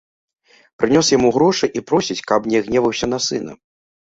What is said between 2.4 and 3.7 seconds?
не гневаўся на сына.